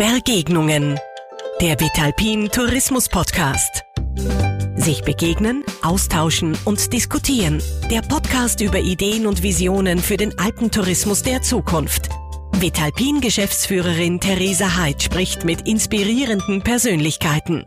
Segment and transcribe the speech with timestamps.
[0.00, 0.98] Begegnungen.
[1.60, 3.84] Der Vitalpin Tourismus Podcast.
[4.74, 7.62] Sich begegnen, austauschen und diskutieren.
[7.90, 12.08] Der Podcast über Ideen und Visionen für den Alpentourismus der Zukunft.
[12.52, 17.66] Vitalpin Geschäftsführerin Theresa Heid spricht mit inspirierenden Persönlichkeiten.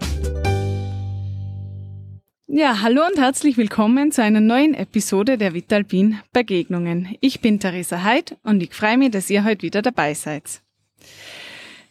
[2.48, 7.16] Ja, hallo und herzlich willkommen zu einer neuen Episode der Vitalpin Begegnungen.
[7.22, 10.64] Ich bin Theresa Heid und ich freue mich, dass ihr heute wieder dabei seid.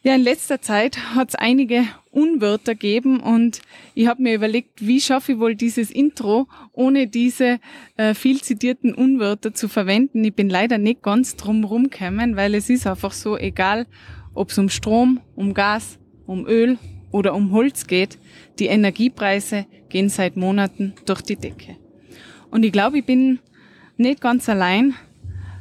[0.05, 3.63] Ja, in letzter Zeit hat es einige Unwörter gegeben und
[3.95, 7.61] ich habe mir überlegt, wie schaffe ich wohl dieses Intro, ohne diese
[7.97, 10.25] äh, viel zitierten Unwörter zu verwenden.
[10.25, 13.87] Ich bin leider nicht ganz drum rumgekommen, weil es ist einfach so, egal
[14.35, 16.79] ob es um Strom, um Gas, um Öl
[17.13, 18.19] oder um Holz geht,
[18.59, 21.77] die Energiepreise gehen seit Monaten durch die Decke.
[22.51, 23.39] Und ich glaube, ich bin
[23.97, 24.95] nicht ganz allein,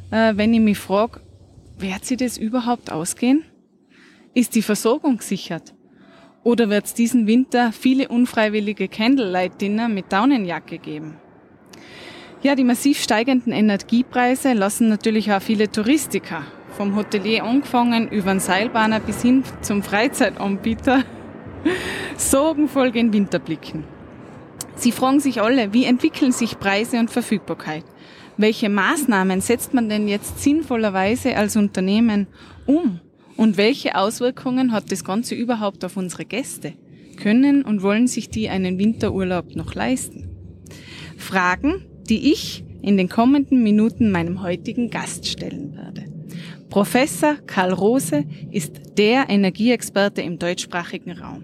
[0.10, 1.22] äh, wenn ich mich frage,
[1.78, 3.44] wird sie das überhaupt ausgehen?
[4.34, 5.74] Ist die Versorgung gesichert?
[6.44, 11.18] Oder wird es diesen Winter viele unfreiwillige Candlelight-Dinner mit Daunenjacke geben?
[12.42, 16.44] Ja, die massiv steigenden Energiepreise lassen natürlich auch viele Touristiker,
[16.78, 21.04] vom Hotelier angefangen über den Seilbahner bis hin zum Freizeitanbieter,
[22.16, 23.84] sorgenvoll gen Winter blicken.
[24.78, 27.84] Sie fragen sich alle, wie entwickeln sich Preise und Verfügbarkeit?
[28.38, 32.28] Welche Maßnahmen setzt man denn jetzt sinnvollerweise als Unternehmen
[32.66, 33.02] um?
[33.42, 36.74] Und welche Auswirkungen hat das Ganze überhaupt auf unsere Gäste?
[37.18, 40.30] Können und wollen sich die einen Winterurlaub noch leisten?
[41.18, 46.06] Fragen, die ich in den kommenden Minuten meinem heutigen Gast stellen werde.
[46.70, 51.44] Professor Karl Rose ist der Energieexperte im deutschsprachigen Raum.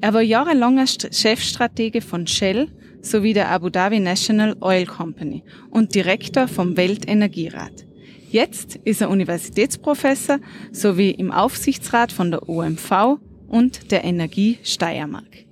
[0.00, 2.68] Er war jahrelanger Chefstratege von Shell
[3.02, 7.87] sowie der Abu Dhabi National Oil Company und Direktor vom Weltenergierat.
[8.30, 10.38] Jetzt ist er Universitätsprofessor
[10.70, 15.46] sowie im Aufsichtsrat von der OMV und der Energie Steiermark.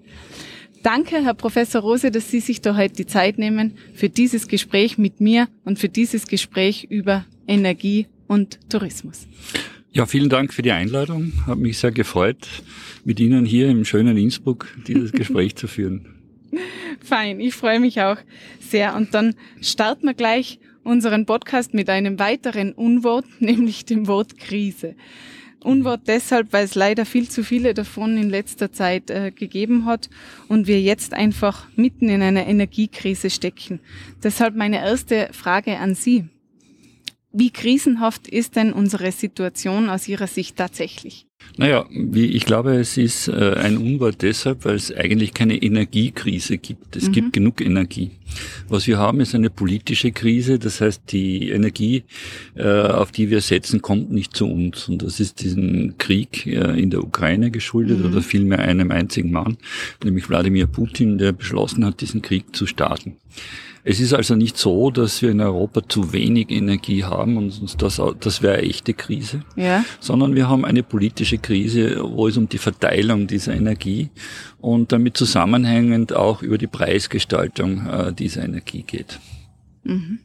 [0.82, 4.98] Danke, Herr Professor Rose, dass Sie sich da heute die Zeit nehmen für dieses Gespräch
[4.98, 9.26] mit mir und für dieses Gespräch über Energie und Tourismus.
[9.92, 11.32] Ja, vielen Dank für die Einladung.
[11.46, 12.46] Hat mich sehr gefreut,
[13.04, 16.14] mit Ihnen hier im schönen Innsbruck dieses Gespräch zu führen.
[17.00, 18.18] Fein, ich freue mich auch
[18.60, 18.94] sehr.
[18.94, 24.94] Und dann starten wir gleich unseren Podcast mit einem weiteren Unwort, nämlich dem Wort Krise.
[25.62, 30.08] Unwort deshalb, weil es leider viel zu viele davon in letzter Zeit äh, gegeben hat
[30.46, 33.80] und wir jetzt einfach mitten in einer Energiekrise stecken.
[34.22, 36.26] Deshalb meine erste Frage an Sie.
[37.32, 41.25] Wie krisenhaft ist denn unsere Situation aus Ihrer Sicht tatsächlich?
[41.56, 46.58] Naja, wie, ich glaube, es ist äh, ein Unwort deshalb, weil es eigentlich keine Energiekrise
[46.58, 46.96] gibt.
[46.96, 47.12] Es mhm.
[47.12, 48.10] gibt genug Energie.
[48.68, 50.58] Was wir haben, ist eine politische Krise.
[50.58, 52.04] Das heißt, die Energie,
[52.54, 54.88] äh, auf die wir setzen, kommt nicht zu uns.
[54.88, 58.06] Und das ist diesen Krieg äh, in der Ukraine geschuldet mhm.
[58.06, 59.56] oder vielmehr einem einzigen Mann,
[60.04, 63.16] nämlich Wladimir Putin, der beschlossen hat, diesen Krieg zu starten.
[63.88, 68.02] Es ist also nicht so, dass wir in Europa zu wenig Energie haben und das,
[68.18, 69.84] das wäre eine echte Krise, ja.
[70.00, 74.10] sondern wir haben eine politische Krise, wo es um die Verteilung dieser Energie
[74.58, 79.20] und damit zusammenhängend auch über die Preisgestaltung äh, dieser Energie geht.
[79.84, 80.18] Mhm.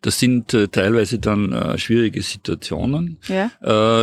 [0.00, 3.50] Das sind äh, teilweise dann äh, schwierige Situationen, ja.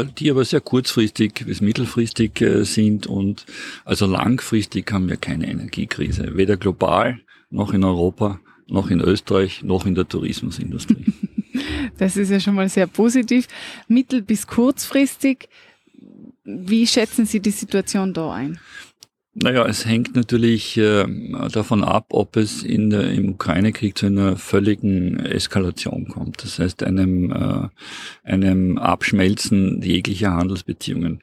[0.02, 3.48] äh, die aber sehr kurzfristig bis mittelfristig äh, sind und
[3.86, 9.86] also langfristig haben wir keine Energiekrise, weder global noch in Europa noch in Österreich, noch
[9.86, 11.06] in der Tourismusindustrie.
[12.00, 13.48] Das ist ja schon mal sehr positiv.
[13.88, 15.48] Mittel- bis kurzfristig,
[16.44, 18.60] wie schätzen Sie die Situation da ein?
[19.36, 21.06] Naja, es hängt natürlich äh,
[21.52, 26.44] davon ab, ob es in der, im Ukraine-Krieg zu einer völligen Eskalation kommt.
[26.44, 27.70] Das heißt, einem, äh,
[28.30, 31.22] einem Abschmelzen jeglicher Handelsbeziehungen.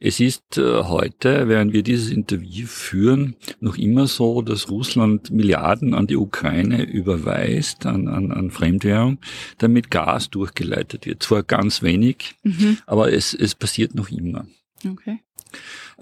[0.00, 5.92] Es ist äh, heute, während wir dieses Interview führen, noch immer so, dass Russland Milliarden
[5.92, 9.18] an die Ukraine überweist, an, an, an Fremdwährung,
[9.58, 11.22] damit Gas durchgeleitet wird.
[11.22, 12.78] Zwar ganz wenig, mhm.
[12.86, 14.46] aber es, es passiert noch immer.
[14.88, 15.20] Okay.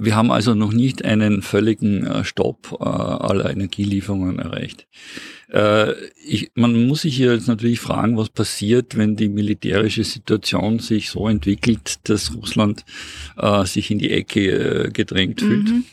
[0.01, 4.87] Wir haben also noch nicht einen völligen äh, Stopp äh, aller Energielieferungen erreicht.
[5.53, 5.93] Äh,
[6.25, 11.11] ich, man muss sich hier jetzt natürlich fragen, was passiert, wenn die militärische Situation sich
[11.11, 12.85] so entwickelt, dass Russland
[13.65, 15.69] sich in die Ecke gedrängt fühlt.
[15.69, 15.85] Mhm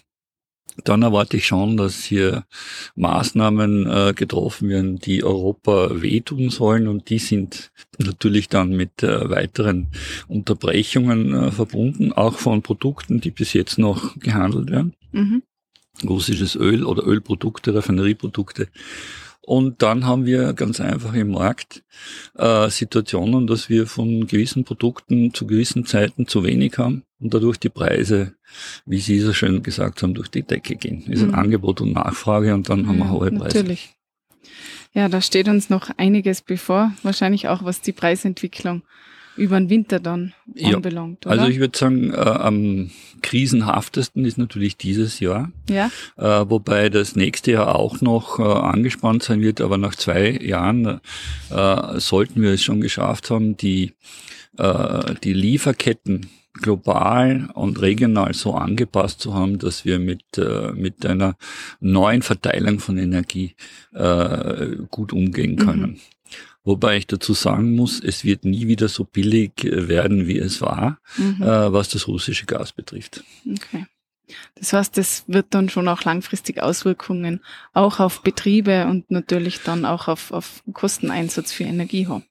[0.84, 2.46] dann erwarte ich schon, dass hier
[2.96, 9.30] Maßnahmen äh, getroffen werden, die Europa wehtun sollen und die sind natürlich dann mit äh,
[9.30, 9.88] weiteren
[10.28, 14.94] Unterbrechungen äh, verbunden, auch von Produkten, die bis jetzt noch gehandelt werden.
[15.12, 15.44] Mhm.
[16.04, 18.68] Russisches Öl oder Ölprodukte, Raffinerieprodukte.
[19.42, 21.84] Und dann haben wir ganz einfach im Markt
[22.36, 27.58] äh, Situationen, dass wir von gewissen Produkten zu gewissen Zeiten zu wenig haben und dadurch
[27.58, 28.34] die Preise,
[28.86, 31.04] wie Sie so schön gesagt haben, durch die Decke gehen.
[31.08, 31.36] Es ist ein Mhm.
[31.36, 33.58] Angebot und Nachfrage und dann haben wir hohe Preise.
[33.60, 33.94] Natürlich.
[34.94, 38.81] Ja, da steht uns noch einiges bevor, wahrscheinlich auch was die Preisentwicklung
[39.36, 40.75] über den Winter dann Ja.
[40.75, 41.36] anbelangt, oder?
[41.36, 42.90] Also ich würde sagen, äh, am
[43.22, 49.22] krisenhaftesten ist natürlich dieses Jahr, ja, äh, wobei das nächste Jahr auch noch äh, angespannt
[49.22, 51.00] sein wird, aber nach zwei Jahren
[51.52, 53.94] äh, sollten wir es schon geschafft haben, die,
[54.58, 61.06] äh, die Lieferketten global und regional so angepasst zu haben, dass wir mit, äh, mit
[61.06, 61.36] einer
[61.80, 63.56] neuen Verteilung von Energie
[63.94, 66.00] äh, gut umgehen können.
[66.63, 70.59] Wobei ich dazu sagen muss, es wird nie wieder so billig äh, werden, wie es
[70.62, 71.42] war, mhm.
[71.42, 73.24] äh, was das russische Gas betrifft.
[73.50, 73.86] okay.
[74.56, 77.39] Das heißt, das wird dann schon auch langfristig Auswirkungen
[77.74, 82.25] auch auf Betriebe und natürlich dann auch auf, auf Kosteneinsatz für Energie haben.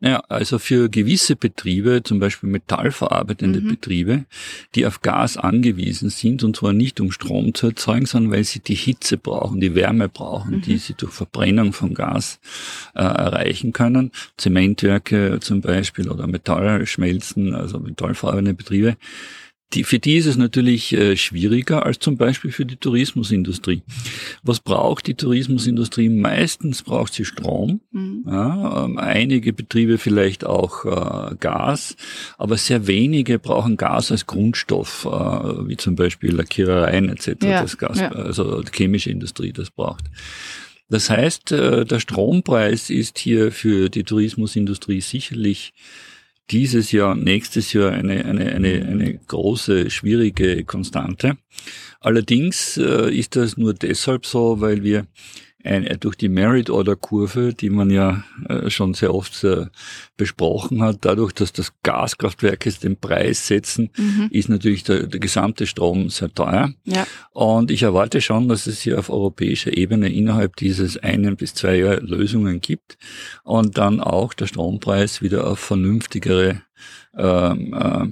[0.00, 3.68] Naja, also für gewisse Betriebe, zum Beispiel metallverarbeitende Mhm.
[3.68, 4.24] Betriebe,
[4.74, 8.60] die auf Gas angewiesen sind, und zwar nicht um Strom zu erzeugen, sondern weil sie
[8.60, 10.62] die Hitze brauchen, die Wärme brauchen, Mhm.
[10.62, 12.40] die sie durch Verbrennung von Gas
[12.94, 14.10] äh, erreichen können.
[14.36, 18.96] Zementwerke zum Beispiel oder Metallschmelzen, also metallverarbeitende Betriebe.
[19.74, 23.82] Die, für die ist es natürlich äh, schwieriger als zum Beispiel für die Tourismusindustrie.
[24.42, 26.08] Was braucht die Tourismusindustrie?
[26.08, 27.80] Meistens braucht sie Strom.
[27.90, 28.24] Mhm.
[28.26, 31.96] Ja, ähm, einige Betriebe vielleicht auch äh, Gas,
[32.38, 37.28] aber sehr wenige brauchen Gas als Grundstoff, äh, wie zum Beispiel Lackierereien etc.
[37.42, 38.12] Ja, das Gas, ja.
[38.12, 40.04] also die chemische Industrie das braucht.
[40.92, 45.72] Das heißt, äh, der Strompreis ist hier für die Tourismusindustrie sicherlich
[46.50, 51.38] dieses Jahr, nächstes Jahr eine, eine, eine, eine große, schwierige Konstante.
[52.00, 55.06] Allerdings äh, ist das nur deshalb so, weil wir
[55.64, 59.66] ein, äh, durch die Merit-Order-Kurve, die man ja äh, schon sehr oft äh,
[60.16, 64.28] besprochen hat, dadurch, dass das Gaskraftwerke den Preis setzen, Mhm.
[64.30, 66.72] ist natürlich der, der gesamte Strom sehr teuer.
[66.84, 71.54] Ja, Und ich erwarte schon, dass es hier auf europäischer Ebene innerhalb dieses einen bis
[71.54, 72.96] zwei Jahre Lösungen gibt
[73.44, 76.62] und dann auch der Strompreis wieder auf vernünftigere
[77.16, 78.06] ähm, äh,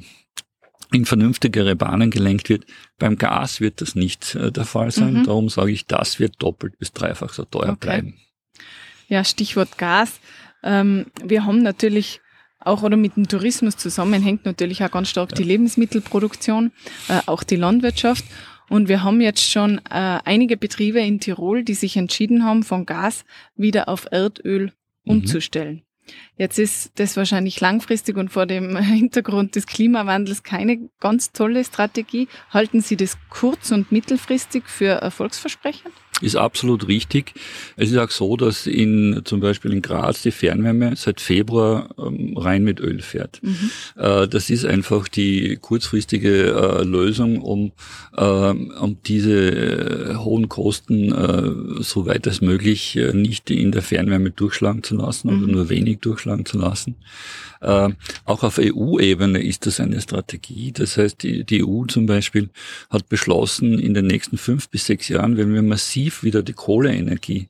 [0.92, 2.64] in vernünftigere Bahnen gelenkt wird.
[2.98, 5.14] Beim Gas wird das nicht äh, der Fall sein.
[5.14, 5.24] Mhm.
[5.24, 7.76] Darum sage ich, das wird doppelt bis dreifach so teuer Okay.
[7.80, 8.14] bleiben.
[9.08, 10.20] ja Stichwort Gas.
[10.62, 12.20] Ähm, wir haben natürlich
[12.62, 16.72] auch oder mit dem Tourismus zusammenhängt natürlich auch ganz stark die Lebensmittelproduktion,
[17.08, 18.24] äh, auch die Landwirtschaft.
[18.68, 22.86] Und wir haben jetzt schon äh, einige Betriebe in Tirol, die sich entschieden haben, von
[22.86, 23.24] Gas
[23.56, 24.72] wieder auf Erdöl
[25.04, 25.12] Mhm.
[25.12, 25.82] umzustellen.
[26.36, 32.28] Jetzt ist das wahrscheinlich langfristig und vor dem Hintergrund des Klimawandels keine ganz tolle Strategie.
[32.50, 35.92] Halten Sie das kurz- und mittelfristig für erfolgsversprechend?
[36.20, 37.32] Ist absolut richtig.
[37.76, 42.36] Es ist auch so, dass in, zum Beispiel in Graz die Fernwärme seit Februar ähm,
[42.36, 43.40] rein mit Öl fährt.
[43.42, 43.70] Mhm.
[43.96, 47.72] Äh, das ist einfach die kurzfristige äh, Lösung, um,
[48.16, 53.82] ähm, um diese äh, hohen Kosten äh, so weit als möglich äh, nicht in der
[53.82, 55.52] Fernwärme durchschlagen zu lassen oder Mhm.
[55.52, 56.96] nur wenig durchschlagen zu lassen.
[57.60, 57.90] Äh,
[58.24, 60.72] auch auf EU-Ebene ist das eine Strategie.
[60.72, 62.48] Das heißt, die, die EU zum Beispiel
[62.88, 67.48] hat beschlossen, in den nächsten fünf bis sechs Jahren, wenn wir massiv wieder die Kohleenergie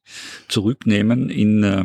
[0.48, 1.84] zurücknehmen in, äh,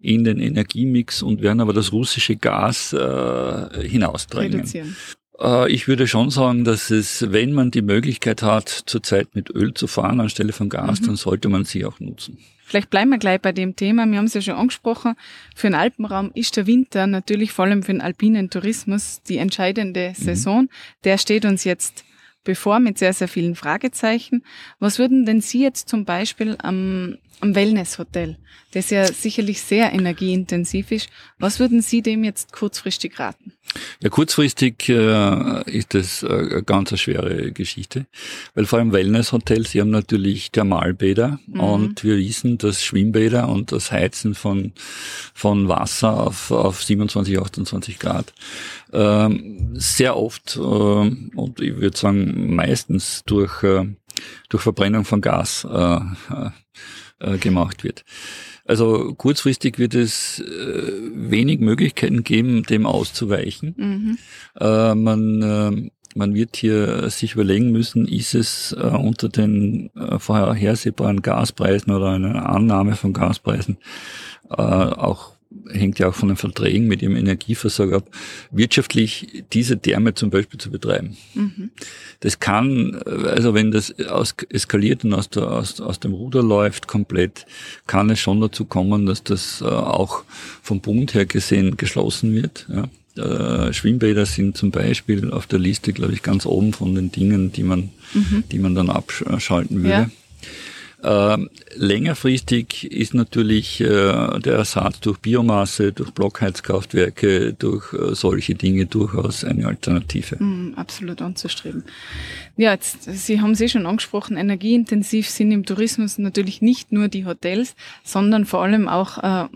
[0.00, 4.60] in den Energiemix und werden aber das russische Gas äh, hinausdrängen.
[4.60, 4.96] Reduzieren.
[5.40, 9.74] Äh, ich würde schon sagen, dass es, wenn man die Möglichkeit hat, zurzeit mit Öl
[9.74, 11.06] zu fahren anstelle von Gas, Mhm.
[11.06, 12.38] dann sollte man sie auch nutzen.
[12.64, 14.04] Vielleicht bleiben wir gleich bei dem Thema.
[14.06, 15.14] Wir haben es ja schon angesprochen.
[15.54, 20.12] Für den Alpenraum ist der Winter natürlich vor allem für den alpinen Tourismus die entscheidende
[20.14, 20.68] Saison.
[21.04, 22.04] Der steht uns jetzt
[22.48, 24.42] bevor mit sehr, sehr vielen Fragezeichen.
[24.78, 28.36] Was würden denn Sie jetzt zum Beispiel am, am Wellnesshotel,
[28.72, 33.52] das ja sicherlich sehr energieintensiv ist, was würden Sie dem jetzt kurzfristig raten?
[34.02, 38.06] Ja, kurzfristig äh, ist das äh, eine ganz eine schwere Geschichte,
[38.54, 41.60] weil vor allem Wellnesshotels, sie haben natürlich Thermalbäder Mhm.
[41.60, 44.72] und wir wissen, dass Schwimmbäder und das Heizen von,
[45.34, 48.32] von Wasser auf, auf 27, 28 Grad
[48.92, 53.86] ähm, sehr oft äh, und ich würde sagen meistens durch, äh,
[54.48, 56.00] durch Verbrennung von Gas äh,
[57.20, 58.04] äh, gemacht wird.
[58.64, 63.74] Also kurzfristig wird es äh, wenig Möglichkeiten geben, dem auszuweichen.
[63.76, 64.18] Mhm.
[64.60, 70.18] Äh, man, äh, man wird hier sich überlegen müssen, ist es äh, unter den äh,
[70.18, 73.78] vorhersehbaren Gaspreisen oder einer Annahme von Gaspreisen
[74.50, 75.37] äh, auch
[75.70, 78.10] hängt ja auch von den Verträgen mit ihrem Energieversorger ab,
[78.50, 81.16] wirtschaftlich diese Therme zum Beispiel zu betreiben.
[81.34, 81.70] Mhm.
[82.20, 86.86] Das kann, also wenn das aus, eskaliert und aus, der, aus, aus dem Ruder läuft
[86.86, 87.46] komplett,
[87.86, 90.24] kann es schon dazu kommen, dass das äh, auch
[90.62, 92.68] vom Bund her gesehen geschlossen wird.
[92.68, 93.68] Ja.
[93.68, 97.52] äh, Schwimmbäder sind zum Beispiel auf der Liste, glaube ich, ganz oben von den Dingen,
[97.52, 98.44] die man, mhm.
[98.52, 99.88] die man dann abschalten würde.
[99.88, 100.10] Ja.
[101.00, 108.86] Ähm, längerfristig ist natürlich äh, der Ersatz durch Biomasse, durch Blockheizkraftwerke, durch äh, solche Dinge
[108.86, 110.42] durchaus eine Alternative.
[110.42, 111.84] Mm, absolut anzustreben.
[112.56, 117.06] Ja, jetzt, Sie haben es eh schon angesprochen, energieintensiv sind im Tourismus natürlich nicht nur
[117.06, 119.46] die Hotels, sondern vor allem auch äh,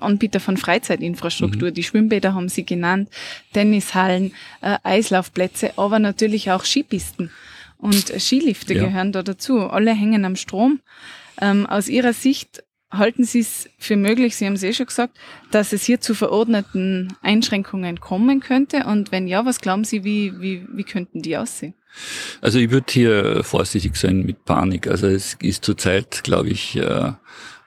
[0.00, 1.70] Anbieter von Freizeitinfrastruktur.
[1.70, 1.74] Mhm.
[1.74, 3.08] Die Schwimmbäder haben Sie genannt,
[3.54, 7.30] Tennishallen, Eislaufplätze, aber natürlich auch Skipisten.
[7.80, 8.84] Und Skilifte ja.
[8.84, 9.60] gehören da dazu.
[9.60, 10.80] Alle hängen am Strom.
[11.40, 15.16] Ähm, aus Ihrer Sicht halten Sie es für möglich, Sie haben es eh schon gesagt,
[15.50, 18.84] dass es hier zu verordneten Einschränkungen kommen könnte?
[18.84, 21.74] Und wenn ja, was glauben Sie, wie, wie, wie könnten die aussehen?
[22.40, 24.86] Also ich würde hier vorsichtig sein mit Panik.
[24.86, 27.12] Also es ist zurzeit, glaube ich, äh,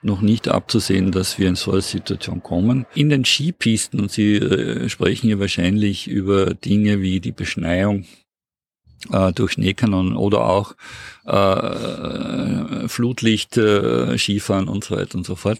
[0.01, 2.85] noch nicht abzusehen, dass wir in so eine Situation kommen.
[2.93, 8.05] In den Skipisten, und Sie äh, sprechen hier wahrscheinlich über Dinge wie die Beschneiung,
[9.11, 10.75] äh, durch Schneekanonen oder auch
[11.25, 15.59] äh, Flutlicht, äh, Skifahren und so weiter und so fort.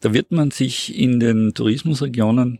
[0.00, 2.58] Da wird man sich in den Tourismusregionen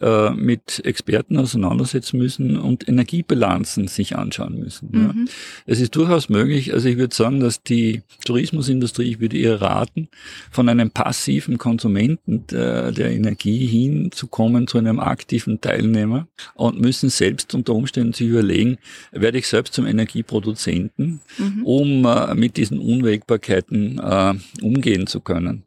[0.00, 4.88] äh, mit Experten auseinandersetzen müssen und Energiebilanzen sich anschauen müssen.
[4.92, 5.26] Mhm.
[5.26, 5.32] Ja.
[5.66, 10.08] Es ist durchaus möglich, also ich würde sagen, dass die Tourismusindustrie, ich würde ihr raten,
[10.50, 17.54] von einem passiven Konsumenten der, der Energie hinzukommen zu einem aktiven Teilnehmer und müssen selbst
[17.54, 18.78] unter Umständen sich überlegen,
[19.12, 21.64] werde ich selbst zum Energieproduzenten, mhm.
[21.64, 25.64] um äh, mit diesen Unwägbarkeiten äh, umgehen zu können.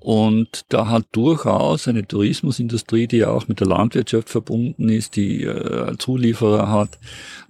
[0.00, 5.42] Und da hat durchaus eine Tourismusindustrie, die ja auch mit der Landwirtschaft verbunden ist, die
[5.44, 6.98] äh, Zulieferer hat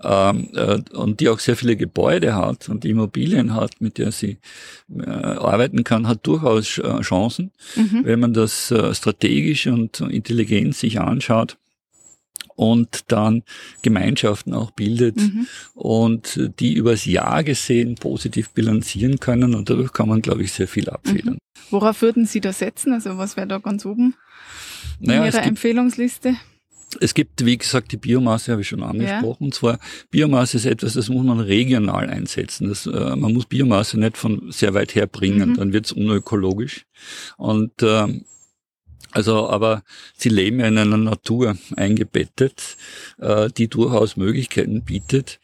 [0.03, 4.39] ähm, äh, und die auch sehr viele Gebäude hat und Immobilien hat, mit der sie
[4.95, 8.01] äh, arbeiten kann, hat durchaus äh, Chancen, mhm.
[8.05, 11.57] wenn man das äh, strategisch und intelligent sich anschaut
[12.57, 13.43] und dann
[13.83, 15.47] Gemeinschaften auch bildet mhm.
[15.75, 20.67] und die übers Jahr gesehen positiv bilanzieren können und dadurch kann man, glaube ich, sehr
[20.67, 21.35] viel abfedern.
[21.35, 21.39] Mhm.
[21.71, 22.93] Worauf würden Sie da setzen?
[22.93, 24.15] Also was wäre da ganz oben
[25.01, 26.37] in naja, Ihrer Empfehlungsliste?
[27.01, 29.45] Es gibt, wie gesagt, die Biomasse habe ich schon angesprochen.
[29.45, 29.47] Ja.
[29.47, 29.79] Und zwar,
[30.11, 32.69] Biomasse ist etwas, das muss man regional einsetzen.
[32.69, 35.55] Das, äh, man muss Biomasse nicht von sehr weit her bringen, mhm.
[35.57, 36.87] dann wird es unökologisch.
[37.37, 38.21] Und äh,
[39.17, 39.83] also, aber
[40.15, 42.77] sie leben ja in einer Natur eingebettet,
[43.19, 45.41] äh, die durchaus Möglichkeiten bietet.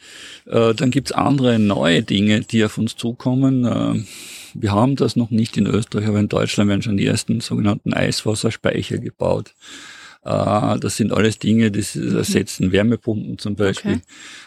[0.46, 3.64] Äh, dann gibt's andere neue Dinge, die auf uns zukommen.
[3.64, 4.04] Äh,
[4.54, 7.92] wir haben das noch nicht in Österreich, aber in Deutschland werden schon die ersten sogenannten
[7.92, 9.54] Eiswasserspeicher gebaut.
[10.24, 14.00] Äh, das sind alles Dinge, die ersetzen Wärmepumpen zum Beispiel.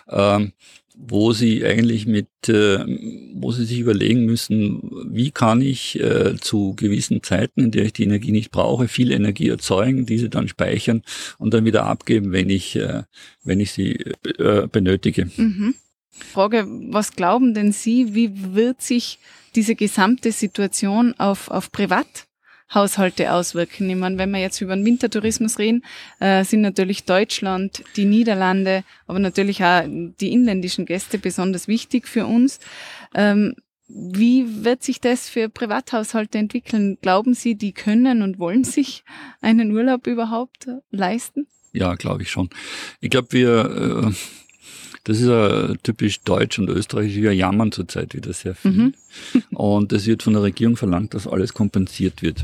[0.07, 0.39] Okay.
[0.39, 0.53] Ähm,
[0.97, 2.85] wo sie eigentlich mit, äh,
[3.33, 7.93] wo sie sich überlegen müssen, wie kann ich äh, zu gewissen Zeiten, in der ich
[7.93, 11.01] die Energie nicht brauche, viel Energie erzeugen, diese dann speichern
[11.38, 13.03] und dann wieder abgeben, wenn ich, äh,
[13.43, 13.95] wenn ich sie
[14.38, 15.29] äh, benötige.
[15.35, 15.75] Mhm.
[16.19, 19.19] Frage, was glauben denn Sie, wie wird sich
[19.55, 22.27] diese gesamte Situation auf, auf Privat
[22.74, 23.89] Haushalte auswirken.
[23.89, 25.84] Ich meine, wenn wir jetzt über den Wintertourismus reden,
[26.19, 32.25] äh, sind natürlich Deutschland, die Niederlande, aber natürlich auch die inländischen Gäste besonders wichtig für
[32.25, 32.60] uns.
[33.13, 33.55] Ähm,
[33.88, 36.98] wie wird sich das für Privathaushalte entwickeln?
[37.01, 39.03] Glauben Sie, die können und wollen sich
[39.41, 41.48] einen Urlaub überhaupt leisten?
[41.72, 42.50] Ja, glaube ich schon.
[43.00, 44.13] Ich glaube, wir, äh,
[45.05, 47.15] das ist ja typisch deutsch und österreichisch.
[47.15, 48.71] Wir jammern zurzeit wieder sehr viel.
[48.71, 48.93] Mhm.
[49.51, 52.43] und es wird von der Regierung verlangt, dass alles kompensiert wird.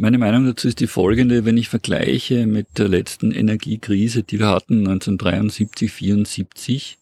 [0.00, 4.46] Meine Meinung dazu ist die folgende, wenn ich vergleiche mit der letzten Energiekrise, die wir
[4.46, 6.98] hatten 1973, 74,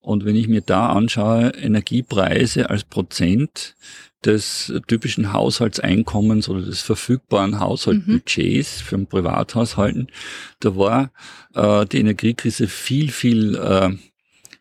[0.00, 3.74] und wenn ich mir da anschaue, Energiepreise als Prozent
[4.24, 8.84] des typischen Haushaltseinkommens oder des verfügbaren Haushaltsbudgets mhm.
[8.84, 10.06] für Privathaushalten,
[10.60, 11.10] da war
[11.54, 13.90] äh, die Energiekrise viel, viel äh,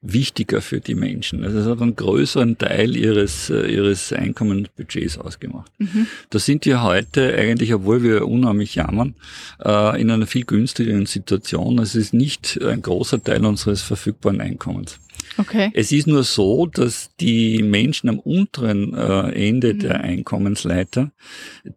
[0.01, 1.43] wichtiger für die Menschen.
[1.43, 5.71] Also es hat einen größeren Teil ihres, äh, ihres Einkommensbudgets ausgemacht.
[5.79, 6.07] Mhm.
[6.29, 9.15] Da sind wir heute eigentlich, obwohl wir unheimlich jammern,
[9.63, 11.79] äh, in einer viel günstigeren Situation.
[11.79, 14.99] Es ist nicht ein großer Teil unseres verfügbaren Einkommens.
[15.37, 15.71] Okay.
[15.73, 19.79] Es ist nur so, dass die Menschen am unteren äh, Ende mhm.
[19.79, 21.11] der Einkommensleiter,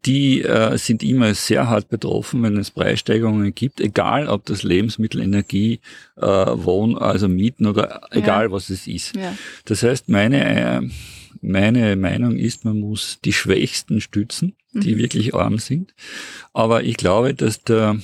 [0.05, 5.21] die äh, sind immer sehr hart betroffen, wenn es Preissteigerungen gibt, egal ob das Lebensmittel,
[5.21, 5.81] Energie,
[6.17, 8.52] äh, Wohn, also Mieten oder egal ja.
[8.52, 9.17] was es ist.
[9.17, 9.35] Ja.
[9.64, 10.88] Das heißt, meine äh,
[11.43, 14.99] meine Meinung ist, man muss die Schwächsten stützen, die mhm.
[14.99, 15.95] wirklich arm sind.
[16.52, 17.99] Aber ich glaube, dass der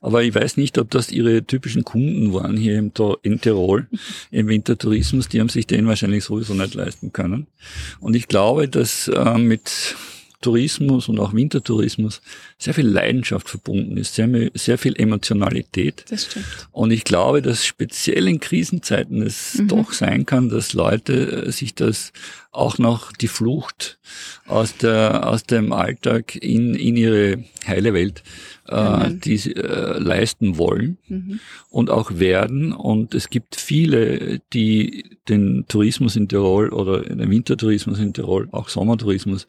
[0.00, 3.86] aber ich weiß nicht, ob das ihre typischen Kunden waren hier im, in Tirol
[4.30, 5.28] im Wintertourismus.
[5.28, 7.46] Die haben sich den wahrscheinlich sowieso nicht leisten können.
[8.00, 9.96] Und ich glaube, dass äh, mit
[10.44, 12.20] Tourismus und auch Wintertourismus
[12.58, 16.04] sehr viel Leidenschaft verbunden ist, sehr, sehr viel Emotionalität.
[16.10, 16.44] Das stimmt.
[16.70, 19.68] Und ich glaube, dass speziell in Krisenzeiten es mhm.
[19.68, 22.12] doch sein kann, dass Leute äh, sich das
[22.52, 23.98] auch noch die Flucht
[24.46, 28.22] aus der aus dem Alltag in in ihre heile Welt
[28.68, 31.40] äh, die sie äh, leisten wollen mhm.
[31.70, 32.72] und auch werden.
[32.72, 38.68] Und es gibt viele, die den Tourismus in Tirol oder den Wintertourismus in Tirol, auch
[38.68, 39.46] Sommertourismus,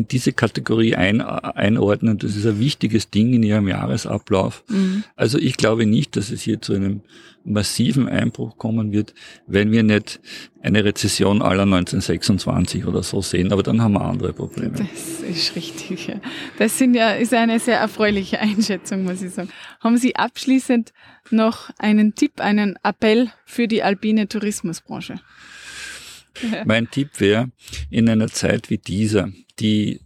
[0.00, 2.18] in diese Kategorie ein, einordnen.
[2.18, 4.64] Das ist ein wichtiges Ding in ihrem Jahresablauf.
[4.68, 5.04] Mhm.
[5.16, 7.02] Also ich glaube nicht, dass es hier zu einem
[7.44, 9.14] massiven Einbruch kommen wird,
[9.46, 10.20] wenn wir nicht
[10.62, 13.52] eine Rezession aller 1926 oder so sehen.
[13.52, 14.72] Aber dann haben wir andere Probleme.
[14.72, 16.06] Das ist richtig.
[16.08, 16.16] Ja.
[16.58, 19.50] Das sind ja, ist eine sehr erfreuliche Einschätzung, muss ich sagen.
[19.80, 20.92] Haben Sie abschließend
[21.30, 25.20] noch einen Tipp, einen Appell für die alpine Tourismusbranche?
[26.64, 27.50] Mein Tipp wäre,
[27.90, 30.00] in einer Zeit wie dieser, die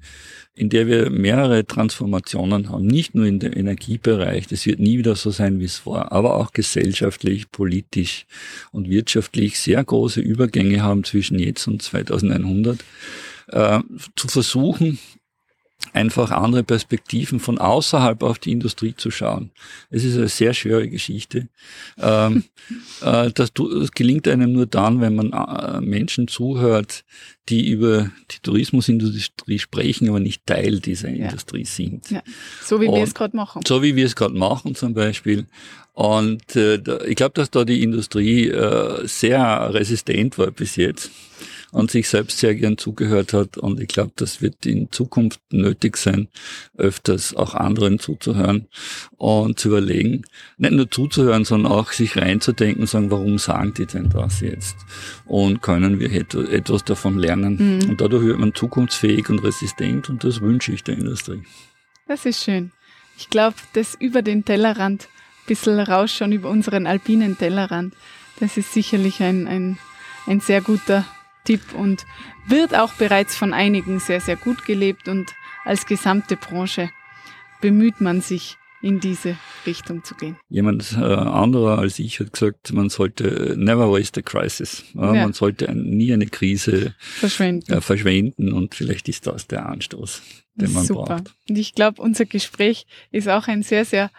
[0.56, 5.16] in der wir mehrere Transformationen haben, nicht nur in dem Energiebereich, das wird nie wieder
[5.16, 8.26] so sein, wie es war, aber auch gesellschaftlich, politisch
[8.70, 12.78] und wirtschaftlich sehr große Übergänge haben zwischen jetzt und 2100,
[13.48, 13.80] äh,
[14.14, 15.00] zu versuchen,
[15.92, 19.50] einfach andere Perspektiven von außerhalb auf die Industrie zu schauen.
[19.90, 21.48] Es ist eine sehr schwere Geschichte.
[21.98, 22.44] Ähm,
[23.02, 27.04] äh, das, das, gelingt einem nur dann, wenn man äh, Menschen zuhört,
[27.48, 31.26] die über die Tourismusindustrie sprechen, aber nicht Teil dieser ja.
[31.26, 32.10] Industrie sind.
[32.10, 32.22] Ja.
[32.62, 33.62] So wie Und, wir es gerade machen.
[33.66, 35.46] So wie wir es gerade machen zum Beispiel.
[35.92, 41.10] Und äh, da, ich glaube, dass da die Industrie äh, sehr resistent war bis jetzt
[41.74, 43.58] und sich selbst sehr gern zugehört hat.
[43.58, 46.28] Und ich glaube, das wird in Zukunft nötig sein,
[46.78, 48.68] öfters auch anderen zuzuhören
[49.16, 50.22] und zu überlegen,
[50.56, 54.76] nicht nur zuzuhören, sondern auch sich reinzudenken und sagen, warum sagen die denn das jetzt?
[55.24, 57.80] Und können wir etwas davon lernen?
[57.80, 57.90] Mhm.
[57.90, 61.42] Und dadurch wird man zukunftsfähig und resistent und das wünsche ich der Industrie.
[62.06, 62.70] Das ist schön.
[63.18, 67.94] Ich glaube, das über den Tellerrand, ein bisschen raus schon über unseren alpinen Tellerrand,
[68.38, 69.78] das ist sicherlich ein, ein,
[70.26, 71.04] ein sehr guter
[71.44, 72.04] Tipp und
[72.46, 75.32] wird auch bereits von einigen sehr, sehr gut gelebt und
[75.64, 76.90] als gesamte Branche
[77.60, 80.36] bemüht man sich, in diese Richtung zu gehen.
[80.50, 84.84] Jemand äh, anderer als ich hat gesagt, man sollte äh, never waste a crisis.
[84.92, 85.22] Ja, ja.
[85.22, 87.72] Man sollte ein, nie eine Krise verschwenden.
[87.72, 90.20] Äh, verschwenden und vielleicht ist das der Anstoß,
[90.56, 91.04] den man Super.
[91.04, 91.34] braucht.
[91.48, 94.10] Und ich glaube, unser Gespräch ist auch ein sehr, sehr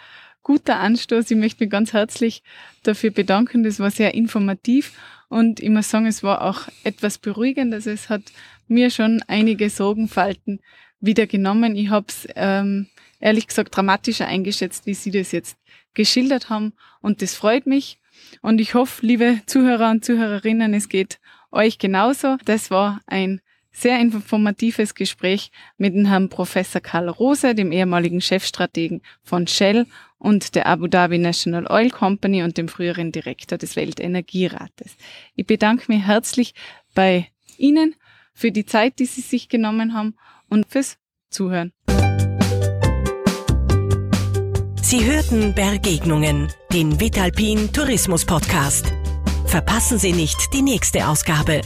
[0.45, 1.31] guter Anstoß.
[1.31, 2.43] Ich möchte mich ganz herzlich
[2.83, 3.63] dafür bedanken.
[3.63, 4.93] Das war sehr informativ
[5.27, 7.73] und ich muss sagen, es war auch etwas beruhigend.
[7.73, 8.21] Also es hat
[8.67, 10.61] mir schon einige Sorgenfalten
[11.01, 11.75] wieder genommen.
[11.75, 12.87] Ich habe es ähm,
[13.19, 15.57] ehrlich gesagt dramatischer eingeschätzt, wie Sie das jetzt
[15.95, 16.73] geschildert haben.
[17.01, 17.99] Und das freut mich.
[18.41, 21.19] Und ich hoffe, liebe Zuhörer und Zuhörerinnen, es geht
[21.51, 22.37] euch genauso.
[22.45, 29.01] Das war ein sehr informatives Gespräch mit dem Herrn Professor Karl Rose, dem ehemaligen Chefstrategen
[29.23, 29.85] von Shell
[30.17, 34.95] und der Abu Dhabi National Oil Company und dem früheren Direktor des Weltenergierates.
[35.35, 36.53] Ich bedanke mich herzlich
[36.93, 37.95] bei Ihnen
[38.33, 40.15] für die Zeit, die Sie sich genommen haben
[40.49, 40.97] und fürs
[41.29, 41.71] Zuhören.
[44.81, 48.93] Sie hörten Bergegnungen, den Vitalpin Tourismus Podcast.
[49.45, 51.61] Verpassen Sie nicht die nächste Ausgabe.